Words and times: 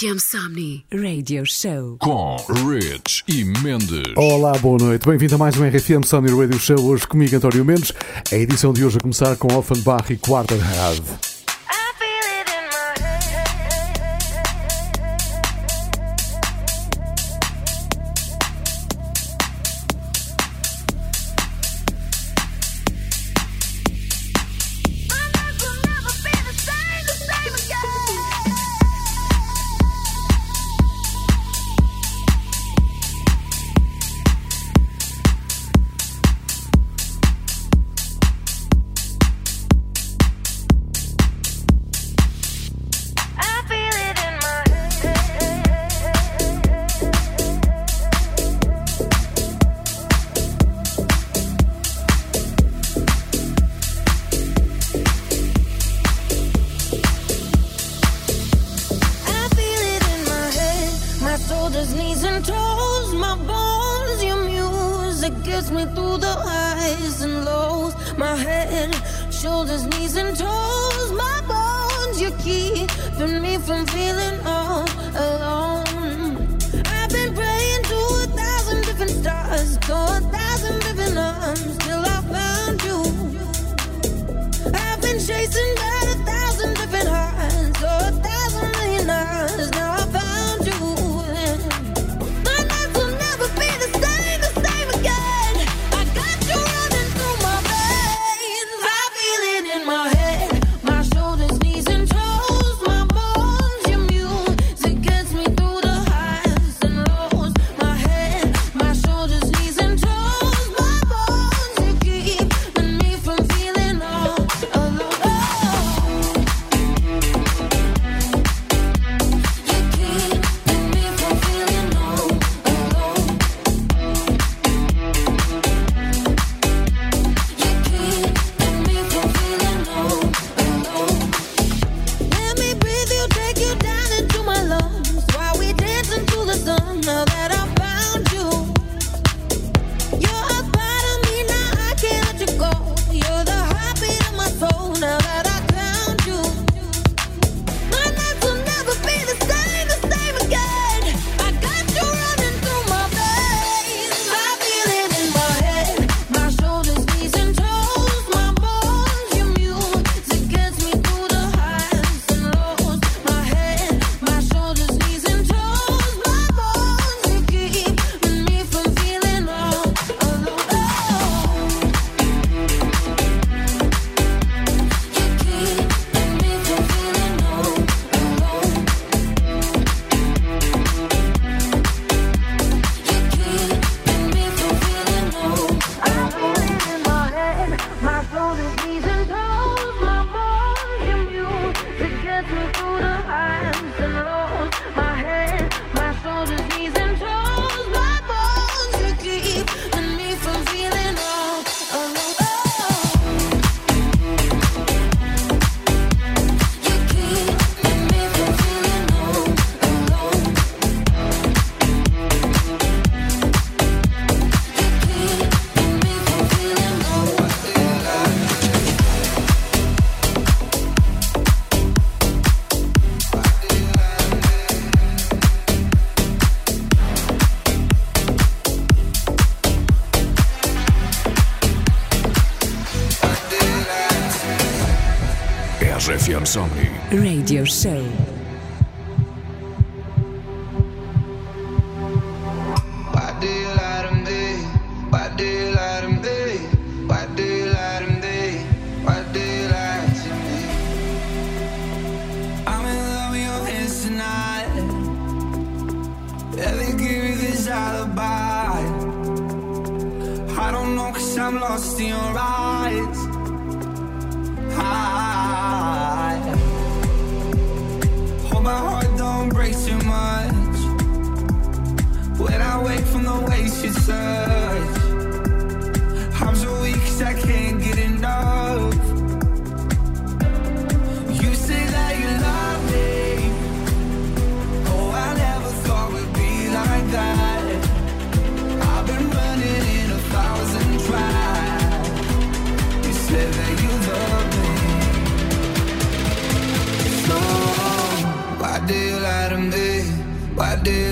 RFM 0.00 0.18
Somni 0.18 0.82
Radio 0.90 1.44
Show 1.44 1.98
com 1.98 2.36
Rich 2.66 3.22
e 3.28 3.44
Mendes. 3.44 4.14
Olá, 4.16 4.52
boa 4.56 4.78
noite. 4.78 5.06
Bem-vindo 5.06 5.34
a 5.34 5.38
mais 5.38 5.58
um 5.58 5.68
RFM 5.68 6.06
Somni 6.06 6.30
Radio 6.30 6.58
Show. 6.58 6.80
Hoje 6.86 7.06
comigo, 7.06 7.36
António 7.36 7.62
Mendes. 7.66 7.92
A 8.32 8.34
edição 8.34 8.72
de 8.72 8.82
hoje 8.82 8.96
a 8.96 9.00
começar 9.00 9.36
com 9.36 9.54
Offenbach 9.54 10.10
e 10.10 10.16
Quarterhad. 10.16 11.02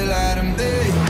light 0.09 0.39
and 0.39 0.57
day 0.57 1.08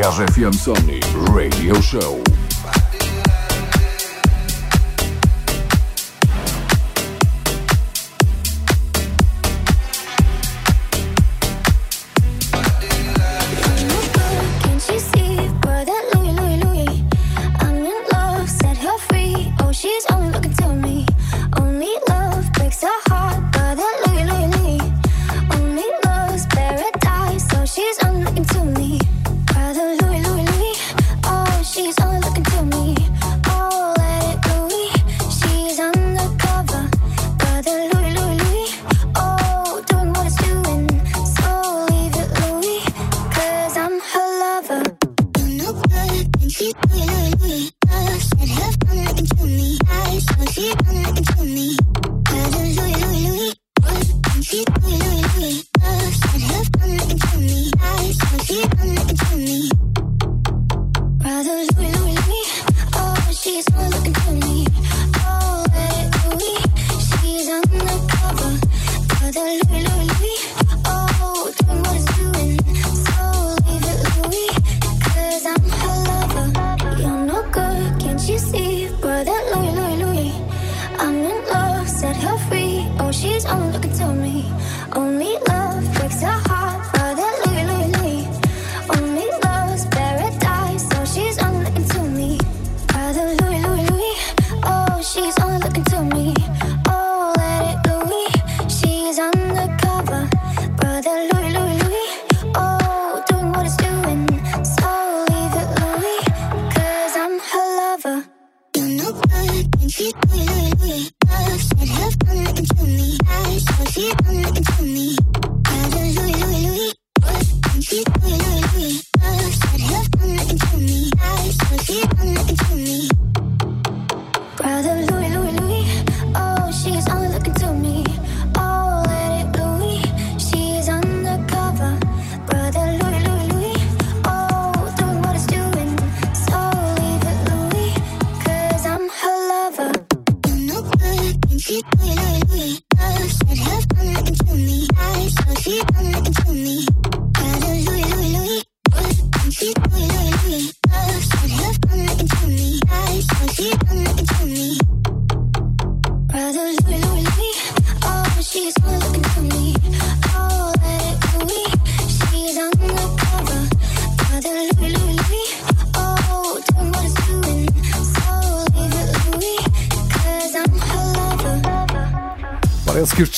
RFM 0.00 0.52
Sony 0.52 0.98
Radio 1.34 1.78
Show. 1.82 2.29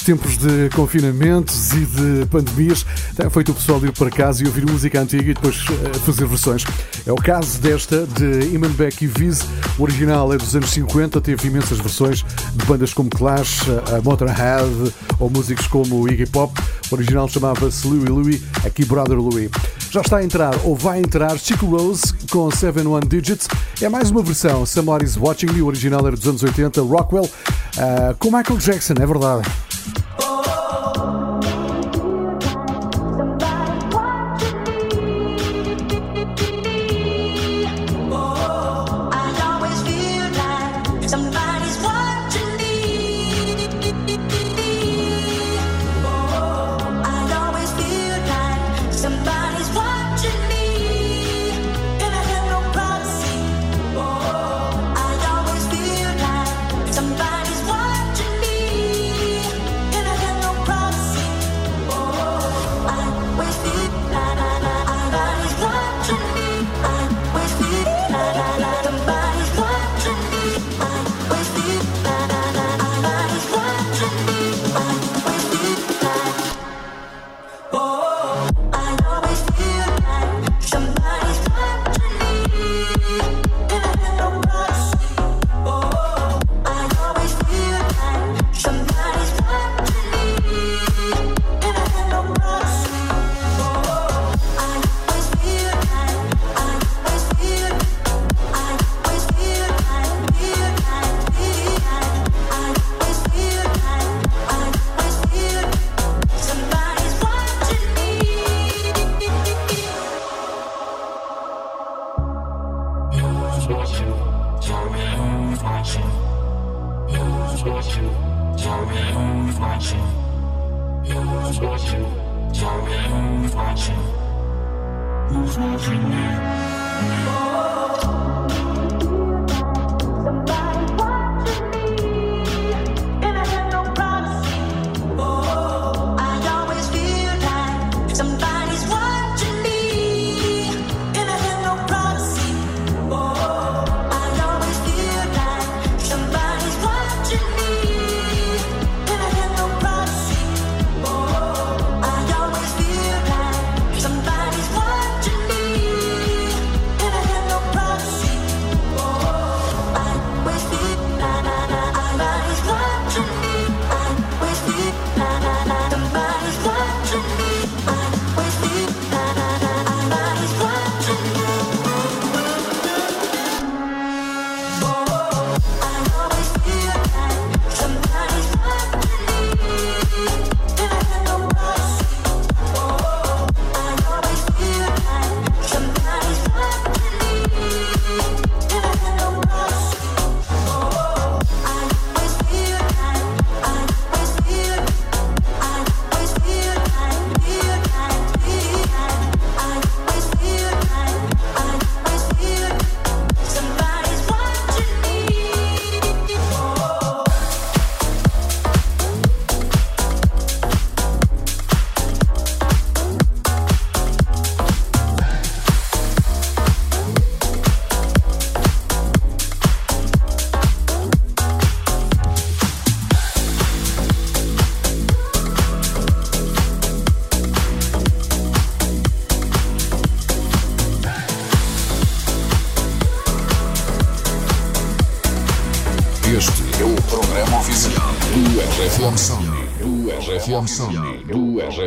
Estes 0.02 0.04
tempos 0.04 0.36
de 0.36 0.68
confinamentos 0.74 1.72
e 1.72 1.86
de 1.86 2.26
pandemias 2.26 2.84
têm 3.16 3.30
feito 3.30 3.52
o 3.52 3.54
pessoal 3.54 3.84
ir 3.84 3.92
para 3.92 4.10
casa 4.10 4.42
e 4.42 4.46
ouvir 4.46 4.68
música 4.68 5.00
antiga 5.00 5.30
e 5.30 5.34
depois 5.34 5.64
uh, 5.68 5.98
fazer 6.00 6.26
versões. 6.26 6.64
É 7.06 7.12
o 7.12 7.16
caso 7.16 7.60
desta 7.60 8.06
de 8.06 8.54
Imanbek 8.54 9.04
e 9.04 9.06
Viz. 9.06 9.42
O 9.78 9.82
original 9.82 10.32
é 10.32 10.36
dos 10.36 10.54
anos 10.56 10.70
50, 10.70 11.20
teve 11.20 11.48
imensas 11.48 11.78
versões 11.78 12.24
de 12.54 12.66
bandas 12.66 12.92
como 12.92 13.08
Clash, 13.10 13.62
a 13.96 14.02
Motorhead 14.02 14.92
ou 15.18 15.30
músicos 15.30 15.66
como 15.66 16.08
Iggy 16.08 16.26
Pop. 16.26 16.52
O 16.90 16.94
original 16.94 17.28
chamava-se 17.28 17.86
Louie 17.86 18.08
Louie, 18.08 18.42
aqui 18.64 18.84
Brother 18.84 19.18
Louie. 19.18 19.50
Já 19.90 20.00
está 20.00 20.18
a 20.18 20.24
entrar 20.24 20.54
ou 20.64 20.74
vai 20.74 20.98
entrar 20.98 21.38
Chico 21.38 21.66
Rose 21.66 22.12
com 22.30 22.50
7 22.50 22.80
One 22.80 23.06
Digits. 23.06 23.46
É 23.80 23.88
mais 23.88 24.10
uma 24.10 24.22
versão. 24.22 24.66
Somebody's 24.66 25.16
Watching 25.16 25.52
Me. 25.52 25.62
O 25.62 25.66
original 25.66 26.06
era 26.06 26.16
dos 26.16 26.26
anos 26.26 26.42
80. 26.42 26.80
Rockwell 26.82 27.24
uh, 27.24 28.14
com 28.18 28.30
Michael 28.30 28.58
Jackson, 28.58 28.94
é 29.00 29.06
verdade. 29.06 29.48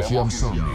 Всем 0.05 0.29
сон. 0.29 0.75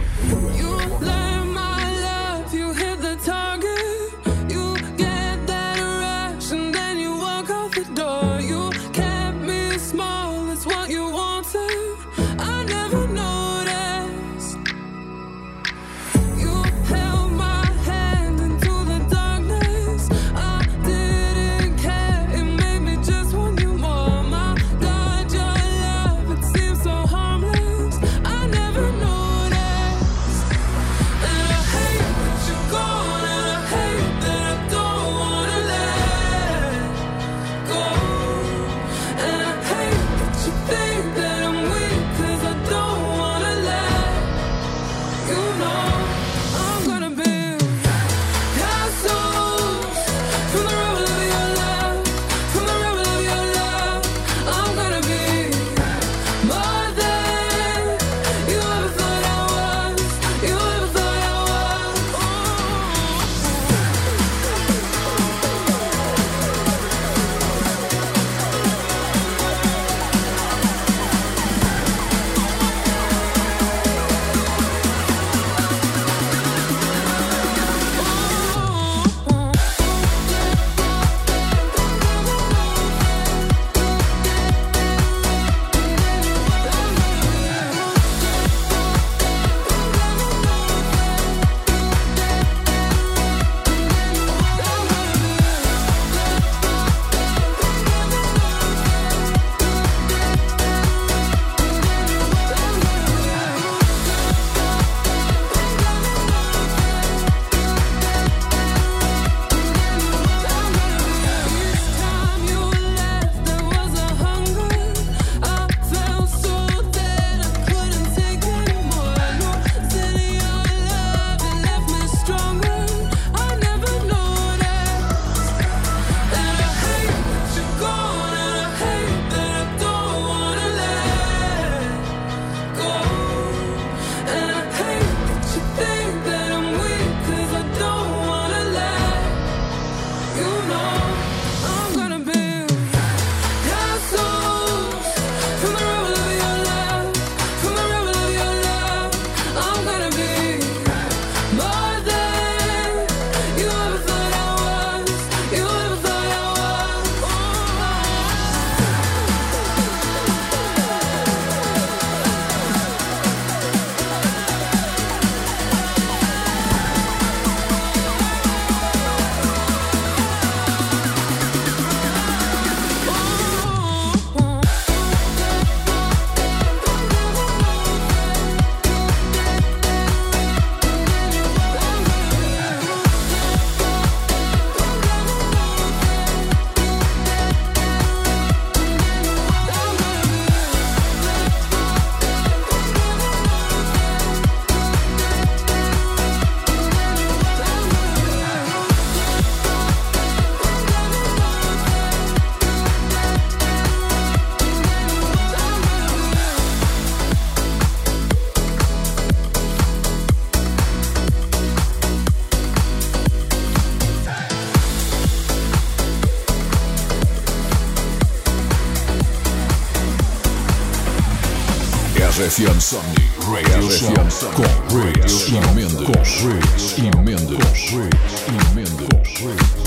RFM 222.51 222.81
Somni 222.81 223.15
Radio 223.47 223.89
Show 223.93 224.13
com 224.55 224.99
Riggs 224.99 225.47
e 225.51 225.61
Mendes. 225.73 226.05
Com 226.05 226.49
Riggs 226.49 226.99
e 226.99 227.03
Mendes. 227.19 227.91
Riggs 227.93 228.43
e 228.49 228.75
Mendes. 228.75 229.80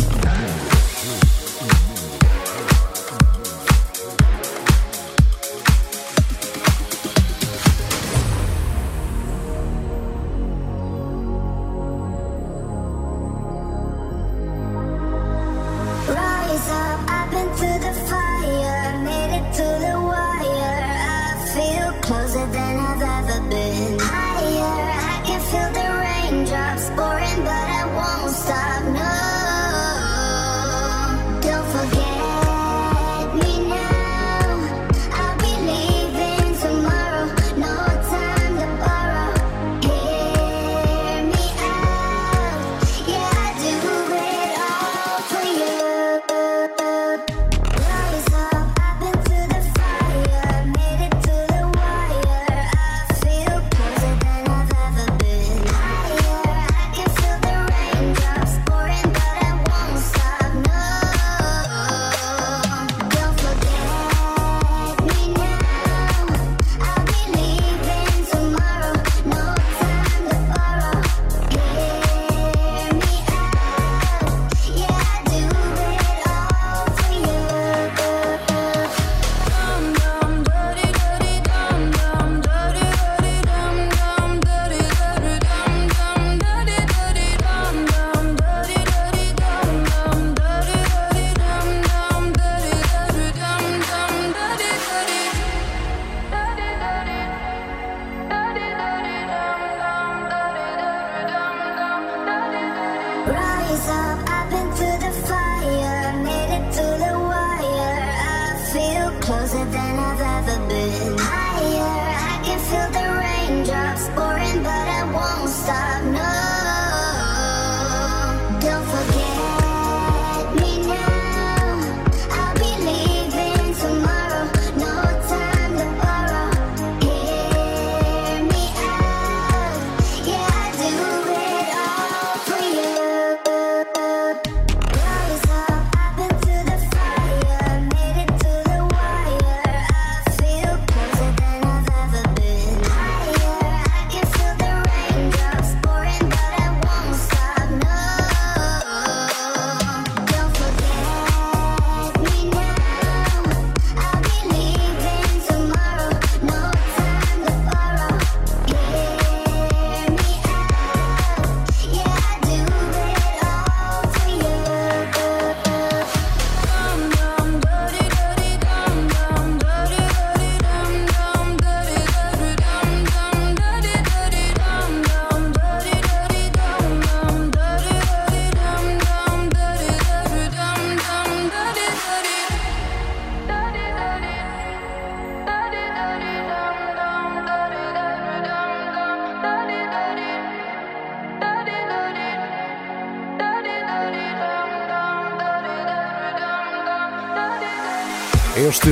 Raindrops 113.63 114.09
pouring, 114.09 114.63
but 114.63 114.87
I 114.87 115.11
won't 115.13 115.49
stop. 115.49 115.92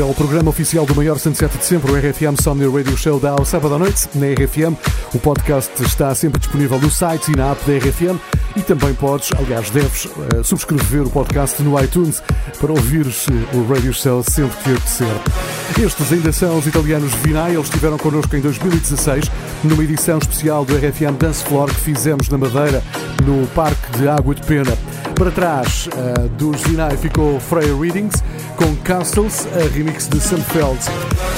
É 0.01 0.03
o 0.03 0.13
programa 0.15 0.49
oficial 0.49 0.83
do 0.83 0.95
maior 0.95 1.19
sunset 1.19 1.55
de 1.55 1.63
sempre, 1.63 1.91
o 1.91 1.95
RFM 1.95 2.41
Somni 2.41 2.65
Radio 2.65 2.97
Show 2.97 3.19
da 3.19 3.31
ao 3.31 3.45
sábado 3.45 3.75
à 3.75 3.77
noite, 3.77 4.09
na 4.15 4.25
RFM. 4.27 4.75
O 5.13 5.19
podcast 5.19 5.71
está 5.83 6.13
sempre 6.15 6.39
disponível 6.39 6.79
no 6.79 6.89
site 6.89 7.31
e 7.31 7.37
na 7.37 7.51
app 7.51 7.63
da 7.69 7.77
RFM 7.77 8.17
e 8.55 8.61
também 8.61 8.95
podes, 8.95 9.29
aliás, 9.37 9.69
deves 9.69 10.07
eh, 10.07 10.43
subscrever 10.43 11.03
o 11.03 11.09
podcast 11.09 11.61
no 11.61 11.79
iTunes 11.79 12.21
para 12.59 12.71
ouvires 12.71 13.27
eh, 13.29 13.55
o 13.55 13.71
Radio 13.71 13.93
Show 13.93 14.23
sempre 14.23 14.57
que 14.63 14.71
apetecer. 14.71 15.85
Estes 15.85 16.11
ainda 16.11 16.31
são 16.31 16.57
os 16.57 16.65
italianos 16.65 17.13
Vinay, 17.15 17.53
eles 17.53 17.65
estiveram 17.65 17.97
connosco 17.97 18.35
em 18.35 18.41
2016 18.41 19.25
numa 19.63 19.83
edição 19.83 20.17
especial 20.17 20.65
do 20.65 20.75
RFM 20.75 21.15
Dance 21.19 21.43
Floor 21.43 21.67
que 21.69 21.79
fizemos 21.79 22.27
na 22.27 22.39
Madeira, 22.39 22.83
no 23.23 23.45
Parque 23.47 23.99
de 23.99 24.07
Água 24.07 24.33
de 24.33 24.41
Pena. 24.41 24.75
Para 25.15 25.29
trás 25.29 25.87
eh, 25.95 26.27
dos 26.37 26.59
Vinay 26.61 26.97
ficou 26.97 27.39
Freya 27.39 27.75
Readings 27.75 28.23
com 28.62 28.76
Castles, 28.84 29.47
a 29.56 29.67
remix 29.74 30.08
de 30.08 30.19
Sunfeld. 30.19 30.78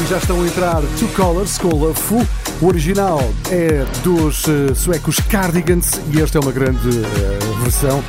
E 0.03 0.07
já 0.09 0.17
estão 0.17 0.41
a 0.41 0.45
entrar 0.45 0.81
Two 0.99 1.07
Colors 1.15 1.57
com 1.57 1.69
Love 1.69 1.97
Fu. 1.97 2.27
O 2.61 2.67
original 2.67 3.21
é 3.49 3.85
dos 4.03 4.43
eh, 4.49 4.73
suecos 4.75 5.19
Cardigans 5.21 6.01
e 6.11 6.21
esta 6.21 6.37
é 6.37 6.41
uma 6.41 6.51
grande 6.51 6.89
eh, 6.89 7.61
versão. 7.61 8.03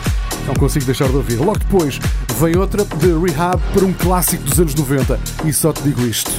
Não 0.48 0.54
consigo 0.54 0.84
deixar 0.84 1.08
de 1.08 1.16
ouvir. 1.16 1.36
Logo 1.36 1.58
depois 1.58 2.00
vem 2.40 2.56
outra 2.56 2.84
de 2.84 3.12
Rehab 3.16 3.62
para 3.72 3.84
um 3.84 3.92
clássico 3.92 4.42
dos 4.42 4.58
anos 4.58 4.74
90. 4.74 5.20
E 5.44 5.52
só 5.52 5.72
te 5.72 5.82
digo 5.82 6.02
isto. 6.02 6.32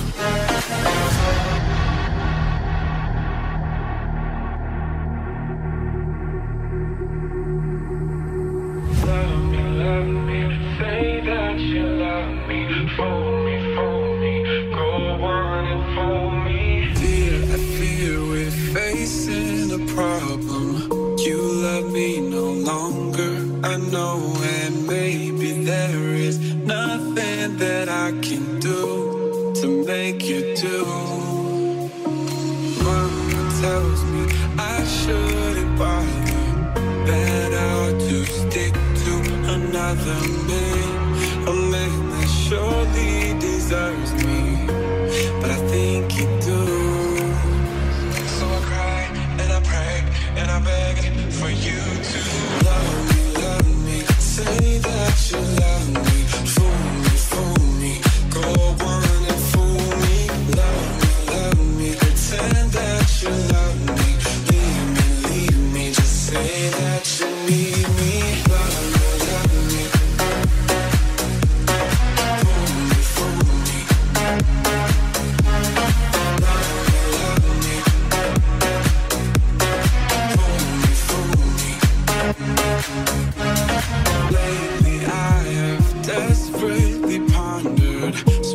so 88.13 88.54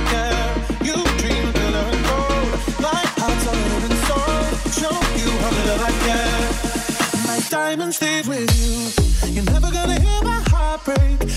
diamonds 7.51 7.97
stayed 7.97 8.25
with 8.27 8.49
you. 8.61 9.33
You're 9.33 9.43
never 9.43 9.69
gonna 9.71 9.99
hear 9.99 10.23
my 10.23 10.41
heartbreak. 10.47 11.30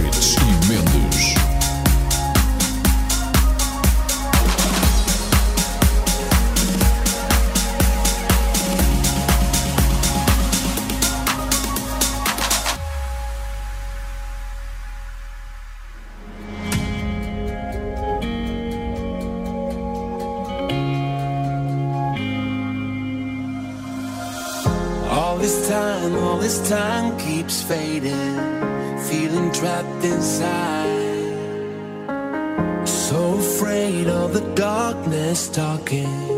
Redes 0.00 0.36
e 0.36 0.66
Mendes. 0.66 1.39
It's 35.30 35.46
talking. 35.48 36.29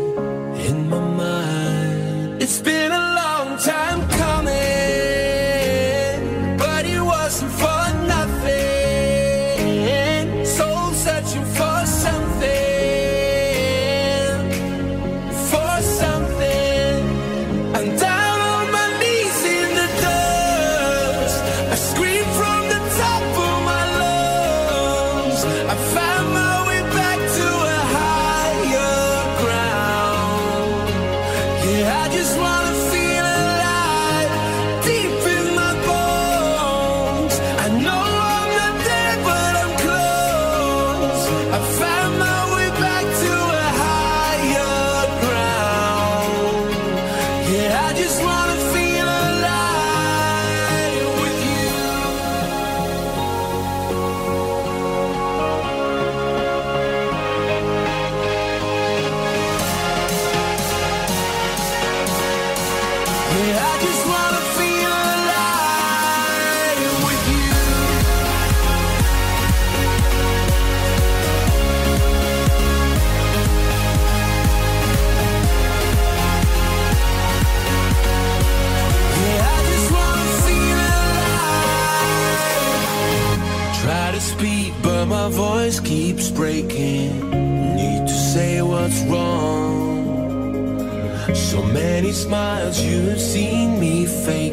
Smiles. 92.23 92.81
You've 92.81 93.19
seen 93.19 93.79
me 93.79 94.05
faking 94.05 94.52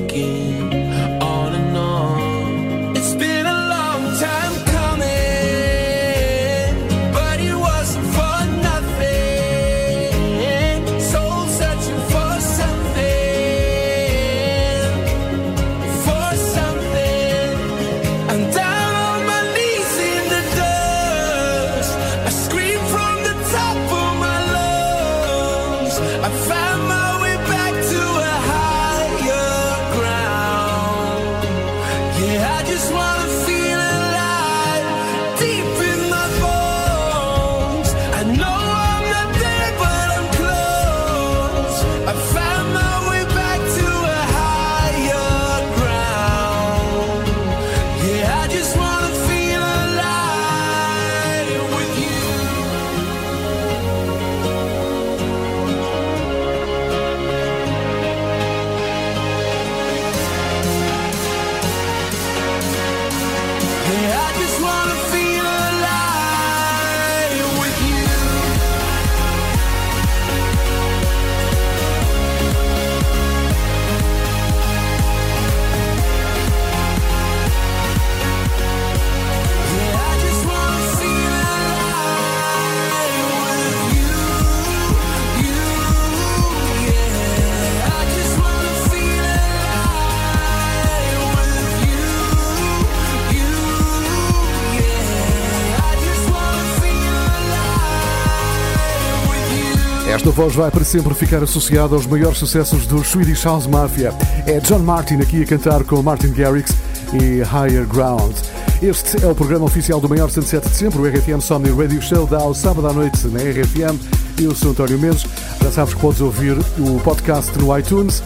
Esta 100.20 100.32
voz 100.32 100.54
vai 100.54 100.70
para 100.70 100.84
sempre 100.84 101.14
ficar 101.14 101.42
associada 101.42 101.94
aos 101.94 102.06
maiores 102.06 102.36
sucessos 102.36 102.86
do 102.86 103.02
Swedish 103.02 103.42
House 103.42 103.66
Mafia. 103.66 104.12
É 104.46 104.60
John 104.60 104.80
Martin 104.80 105.14
aqui 105.14 105.42
a 105.42 105.46
cantar 105.46 105.82
com 105.82 106.02
Martin 106.02 106.34
Garrix 106.34 106.76
e 107.14 107.40
Higher 107.40 107.86
Ground. 107.86 108.36
Este 108.82 109.24
é 109.24 109.26
o 109.26 109.34
programa 109.34 109.64
oficial 109.64 109.98
do 109.98 110.10
maior 110.10 110.28
sunset 110.28 110.68
de 110.68 110.76
sempre, 110.76 110.98
o 110.98 111.08
RFM 111.08 111.40
Somni 111.40 111.70
Radio 111.70 112.02
Show, 112.02 112.26
dá 112.26 112.36
ao 112.36 112.52
sábado 112.52 112.86
à 112.86 112.92
noite 112.92 113.28
na 113.28 113.38
RFM. 113.38 113.98
Eu 114.38 114.54
sou 114.54 114.72
António 114.72 114.98
Mendes. 114.98 115.24
Já 115.62 115.70
sabes 115.70 115.94
que 115.94 116.00
podes 116.00 116.20
ouvir 116.20 116.54
o 116.78 117.00
podcast 117.00 117.58
no 117.58 117.78
iTunes 117.78 118.22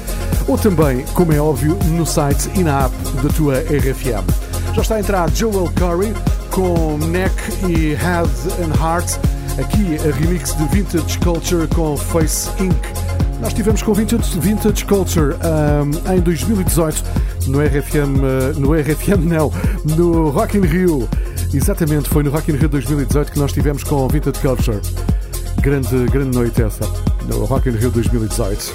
ou 0.49 0.59
também, 0.59 1.05
como 1.15 1.33
é 1.33 1.41
óbvio, 1.41 1.79
no 1.93 2.05
site 2.05 2.51
e 2.57 2.65
na 2.65 2.87
app 2.87 2.95
da 3.23 3.29
tua 3.29 3.61
RFM. 3.61 4.27
Já 4.75 4.83
está 4.83 4.97
a 4.97 5.01
entrar 5.01 5.31
Joel 5.31 5.71
Curry 5.77 6.13
com 6.51 6.99
Neck 7.07 7.37
e 7.69 7.95
Head 7.95 8.29
and 8.61 8.75
Heart. 8.83 9.34
Aqui 9.59 9.97
a 9.99 10.13
remix 10.13 10.57
de 10.57 10.65
Vintage 10.67 11.17
Culture 11.21 11.69
com 11.69 11.97
Face 11.97 12.51
Inc. 12.61 12.75
Nós 13.41 13.49
estivemos 13.49 13.83
com 13.83 13.95
Vintage, 13.95 14.39
Vintage 14.41 14.85
Culture 14.85 15.37
ahm, 15.43 15.93
em 16.13 16.21
2018 16.21 17.05
no 17.47 17.61
RFM, 17.61 18.19
ah, 18.25 18.53
no 18.59 18.75
RFM 18.75 19.25
não, 19.25 19.53
no 19.97 20.31
Rock 20.31 20.59
in 20.59 20.63
Rio. 20.63 21.09
Exatamente, 21.53 22.09
foi 22.09 22.25
no 22.25 22.33
Rock 22.33 22.51
in 22.51 22.57
Rio 22.57 22.69
2018 22.69 23.31
que 23.31 23.39
nós 23.39 23.51
estivemos 23.51 23.85
com 23.85 24.09
Vintage 24.09 24.41
Culture. 24.41 24.81
Grande, 25.61 26.05
grande 26.07 26.37
noite 26.37 26.61
essa, 26.61 26.85
no 27.29 27.45
Rock 27.45 27.69
in 27.69 27.73
Rio 27.73 27.93
2018. 27.93 28.75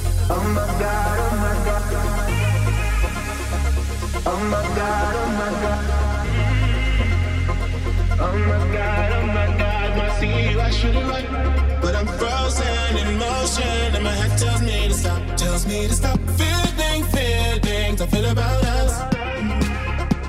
My 14.09 14.15
head 14.15 14.37
tells 14.39 14.61
me 14.61 14.87
to 14.87 14.93
stop, 14.93 15.21
tells 15.37 15.67
me 15.67 15.87
to 15.87 15.93
stop. 15.93 16.19
Feeling, 16.39 17.03
feelings 17.15 18.01
I 18.01 18.07
feel 18.07 18.25
about 18.25 18.63
us. 18.79 18.93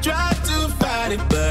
Try 0.06 0.30
to 0.48 0.56
fight 0.80 1.12
it, 1.12 1.22
but 1.30 1.49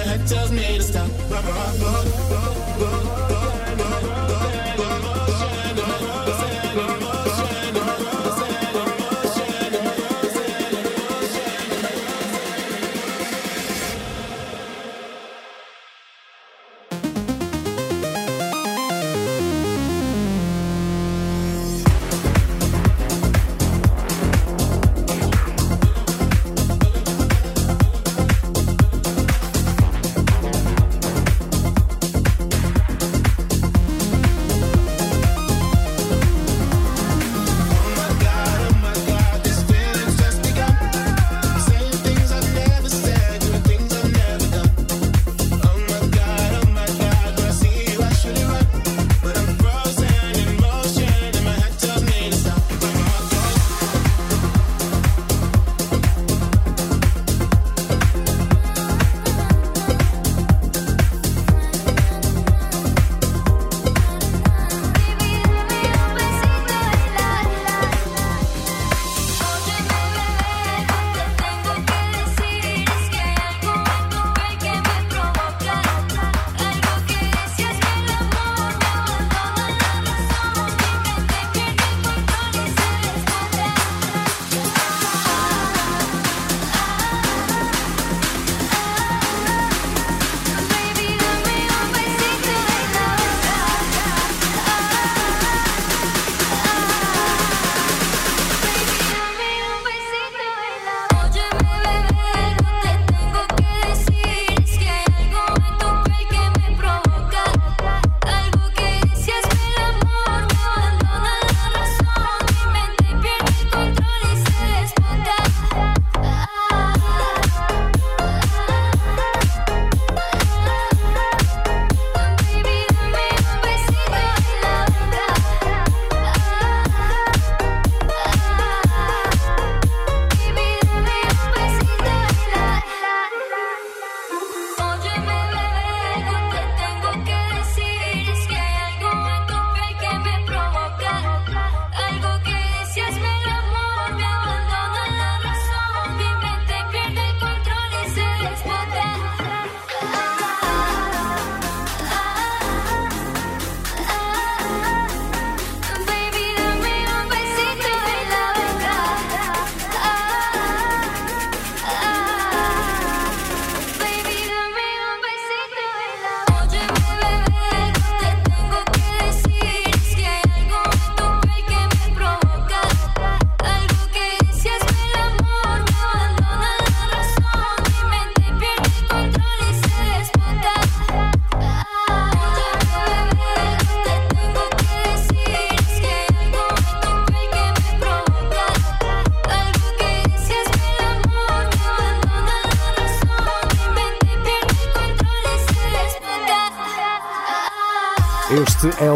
my 0.00 0.06
head 0.06 0.26
tells 0.26 0.50
me 0.50 0.78
to 0.78 0.82
stop. 0.82 1.10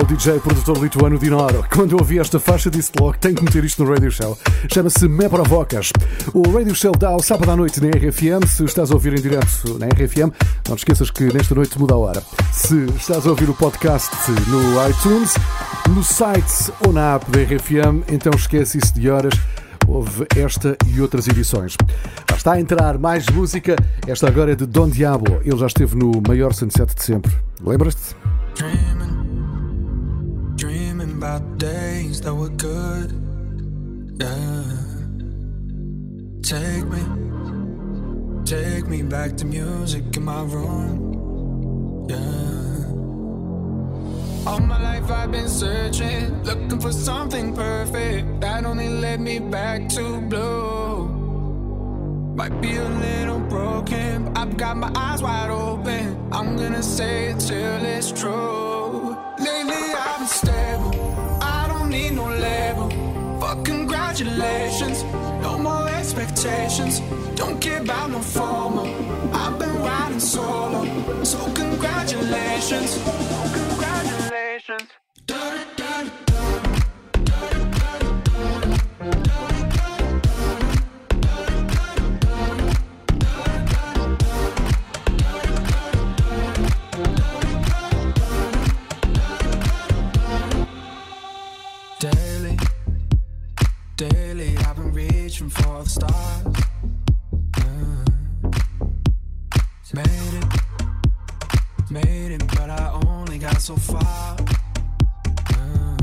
O 0.05 0.07
DJ 0.07 0.38
produtor 0.38 0.78
lituano 0.78 1.18
Dinoro. 1.18 1.64
Quando 1.72 1.92
eu 1.92 1.98
ouvi 1.98 2.18
esta 2.18 2.38
faixa, 2.38 2.70
disse 2.70 2.92
logo: 3.00 3.16
tenho 3.18 3.34
que 3.34 3.42
meter 3.42 3.64
isto 3.64 3.82
no 3.82 3.90
Radio 3.90 4.11
Show. 4.11 4.38
Chama-se 4.72 5.09
Me 5.09 5.28
Provocas. 5.28 5.90
O 6.34 6.42
Radio 6.50 6.74
Show 6.74 6.92
dá 6.92 7.09
ao 7.09 7.22
sábado 7.22 7.50
à 7.50 7.57
noite 7.57 7.80
na 7.80 7.88
RFM. 7.88 8.46
Se 8.46 8.64
estás 8.64 8.90
a 8.90 8.94
ouvir 8.94 9.14
em 9.14 9.22
direto 9.22 9.78
na 9.78 9.86
RFM, 9.86 10.30
não 10.68 10.76
te 10.76 10.80
esqueças 10.80 11.11
que 11.11 11.32
nesta 11.32 11.55
noite 11.55 11.78
muda 11.78 11.94
a 11.94 11.96
hora. 11.96 12.22
Se 12.52 12.84
estás 12.96 13.26
a 13.26 13.30
ouvir 13.30 13.48
o 13.48 13.55
podcast 13.55 14.14
no 14.48 14.88
iTunes, 14.88 15.34
no 15.88 16.05
site 16.05 16.70
ou 16.86 16.92
na 16.92 17.14
app 17.14 17.30
da 17.30 17.40
RFM, 17.42 18.05
então 18.12 18.32
esquece 18.36 18.78
isso 18.78 18.92
de 18.94 19.09
horas. 19.09 19.34
Houve 19.86 20.26
esta 20.36 20.76
e 20.86 21.00
outras 21.00 21.28
edições. 21.28 21.76
Já 22.28 22.36
está 22.36 22.52
a 22.52 22.61
entrar 22.61 22.98
mais 22.98 23.26
música. 23.28 23.74
Esta 24.07 24.28
agora 24.28 24.52
é 24.52 24.55
de 24.55 24.66
Don 24.66 24.88
Diablo. 24.88 25.40
Ele 25.44 25.57
já 25.57 25.66
esteve 25.66 25.96
no 25.96 26.22
maior 26.26 26.52
sunset 26.52 26.94
de 26.94 27.02
sempre. 27.02 27.32
Lembras-te? 27.62 28.14
About 31.35 31.59
days 31.59 32.20
that 32.20 32.32
were 32.32 32.49
good. 32.49 33.11
Yeah. 34.20 34.62
Take 36.43 36.87
me, 36.87 37.03
take 38.45 38.87
me 38.87 39.03
back 39.03 39.37
to 39.39 39.45
music 39.45 40.16
in 40.16 40.24
my 40.24 40.43
room. 40.43 42.07
Yeah. 42.09 42.87
All 44.49 44.61
my 44.61 44.80
life 44.80 45.11
I've 45.11 45.32
been 45.32 45.49
searching, 45.49 46.45
looking 46.45 46.78
for 46.78 46.93
something 46.93 47.53
perfect 47.53 48.41
that 48.41 48.64
only 48.64 48.89
led 48.89 49.20
me 49.20 49.41
back 49.41 49.89
to 49.97 50.20
blue. 50.20 51.09
Might 52.37 52.61
be 52.61 52.76
a 52.76 52.89
little 52.89 53.41
broken, 53.41 54.26
but 54.26 54.39
I've 54.39 54.57
got 54.57 54.76
my 54.76 54.93
eyes 54.95 55.20
wide 55.20 55.51
open. 55.51 56.16
I'm 56.30 56.57
gonna 56.57 56.82
say 56.82 57.30
it 57.30 57.41
till 57.41 57.85
it's 57.85 58.12
true. 58.12 59.16
Lately 59.41 59.74
I've 59.74 60.18
been 60.18 60.28
stable, 60.28 61.03
need 61.95 62.12
no 62.12 62.26
label. 62.28 62.88
Fuck 63.40 63.64
congratulations, 63.64 65.05
no 65.47 65.59
more 65.59 65.88
expectations. 65.88 67.01
Don't 67.36 67.61
care 67.61 67.80
about 67.80 68.11
no 68.11 68.20
formal. 68.20 68.86
I've 69.32 69.59
been 69.59 69.76
riding 69.88 70.20
solo, 70.20 70.80
so 71.24 71.38
congratulations. 71.62 72.90
Congratulations. 73.61 75.03
Reaching 95.45 95.62
for 95.62 95.82
the 95.82 95.90
stars. 95.90 96.47
Uh, 97.57 98.05
made 99.95 100.34
it, 100.40 100.47
made 101.90 102.32
it, 102.32 102.47
but 102.49 102.70
I 102.70 103.01
only 103.07 103.38
got 103.38 103.61
so 103.61 103.76
far. 103.76 104.36
Uh, 105.51 105.97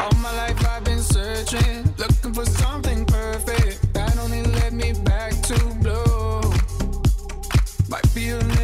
all 0.00 0.14
my 0.16 0.36
life 0.36 0.66
I've 0.66 0.84
been 0.84 1.00
searching, 1.00 1.94
looking 1.98 2.32
for 2.34 2.46
something 2.46 3.04
perfect 3.04 3.92
that 3.94 4.18
only 4.18 4.42
led 4.42 4.72
me 4.72 4.92
back 5.04 5.32
to 5.42 5.58
blue. 5.80 6.40
Might 7.88 8.14
be 8.14 8.30
a 8.30 8.57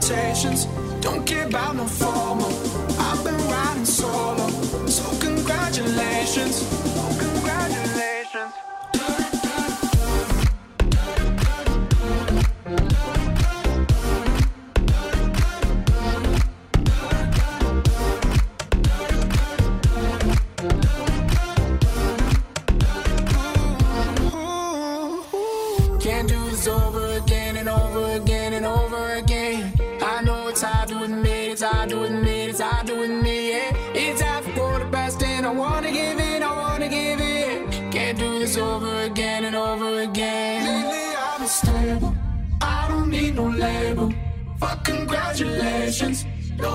expectations. 0.00 0.64
Don't 1.00 1.26
care 1.26 1.46
about 1.46 1.76
no 1.76 1.86
formal. 1.86 2.50
I've 2.98 3.22
been 3.22 3.36
riding 3.48 3.84
solo. 3.84 4.48
So 4.86 5.04
congratulations. 5.20 6.62
Oh, 6.96 7.16
congratulations. 7.20 8.19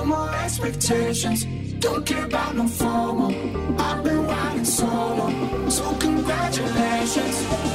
More 0.06 0.34
expectations. 0.36 1.45
Don't 1.80 2.06
care 2.06 2.26
about 2.26 2.56
no 2.56 2.68
formal. 2.68 3.32
I've 3.80 4.03
been 4.03 4.26
riding 4.26 4.66
solo, 4.66 5.70
so 5.70 5.93
congratulations. 5.95 7.75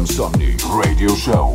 Insomni 0.00 0.56
Radio 0.72 1.14
Show. 1.14 1.49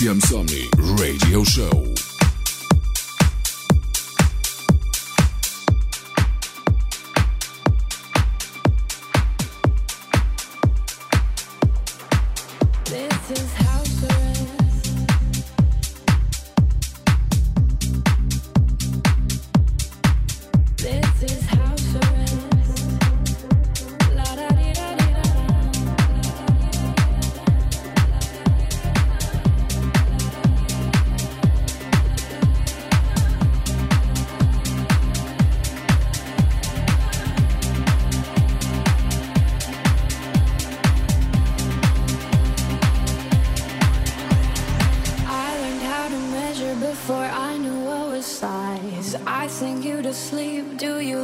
RFM 0.00 0.18
Somni 0.18 0.66
Radio 0.96 1.44
Show. 1.44 1.89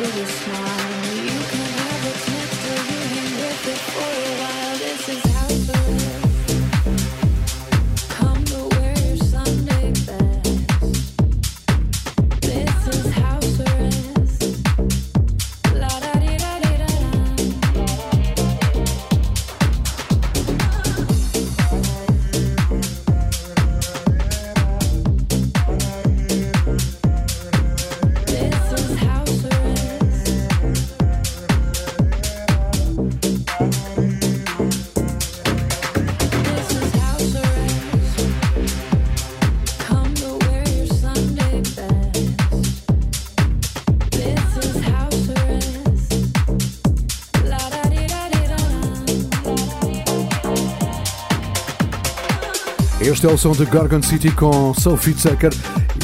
You 0.00 0.24
smile. 0.24 0.89
Este 53.20 53.30
é 53.30 53.34
o 53.34 53.36
som 53.36 53.52
de 53.52 53.66
Gorgon 53.66 54.00
City 54.00 54.30
com 54.30 54.72
Sophie 54.72 55.12
Tucker. 55.12 55.52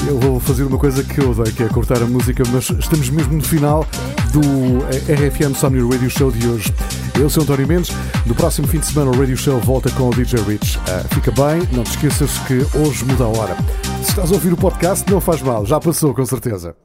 Eu 0.06 0.20
vou 0.20 0.38
fazer 0.38 0.64
uma 0.64 0.76
coisa 0.76 1.02
que 1.02 1.18
eu 1.18 1.30
odeio, 1.30 1.50
que 1.50 1.62
é 1.62 1.66
cortar 1.66 2.02
a 2.02 2.04
música, 2.04 2.42
mas 2.52 2.68
estamos 2.68 3.08
mesmo 3.08 3.32
no 3.32 3.42
final 3.42 3.86
do 4.34 4.84
eh, 4.94 5.14
RFM 5.14 5.56
Somni 5.56 5.80
Radio 5.80 6.10
Show 6.10 6.30
de 6.30 6.46
hoje. 6.46 6.74
Eu 7.18 7.30
sou 7.30 7.42
António 7.42 7.66
Mendes. 7.66 7.90
No 8.26 8.34
próximo 8.34 8.68
fim 8.68 8.80
de 8.80 8.84
semana, 8.84 9.12
o 9.12 9.18
Radio 9.18 9.34
Show 9.34 9.58
volta 9.60 9.90
com 9.92 10.10
o 10.10 10.14
DJ 10.14 10.40
Rich. 10.42 10.78
Ah, 10.90 11.06
fica 11.14 11.30
bem, 11.30 11.66
não 11.72 11.84
te 11.84 11.92
esqueças 11.92 12.36
que 12.40 12.66
hoje 12.76 13.02
muda 13.06 13.24
a 13.24 13.28
hora. 13.28 13.56
Se 14.02 14.10
estás 14.10 14.30
a 14.30 14.34
ouvir 14.34 14.52
o 14.52 14.56
podcast, 14.58 15.10
não 15.10 15.18
faz 15.18 15.40
mal, 15.40 15.64
já 15.64 15.80
passou 15.80 16.12
com 16.12 16.26
certeza. 16.26 16.76